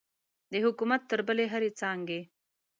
د 0.51 0.53
حکومت 0.65 1.01
تر 1.11 1.19
بلې 1.27 1.45
هرې 1.53 1.69
څانګې. 1.79 2.21